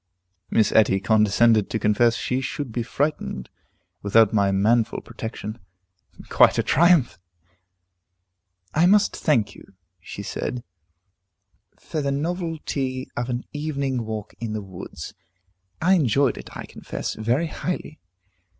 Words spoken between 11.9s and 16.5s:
the novelty of an evening walk in the woods. I enjoy